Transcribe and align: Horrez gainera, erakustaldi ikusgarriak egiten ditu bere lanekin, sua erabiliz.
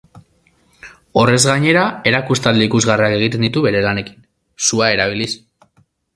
Horrez 1.23 1.41
gainera, 1.49 1.83
erakustaldi 2.13 2.65
ikusgarriak 2.71 3.15
egiten 3.19 3.47
ditu 3.49 3.65
bere 3.67 3.85
lanekin, 3.89 4.19
sua 4.71 4.91
erabiliz. 4.97 5.31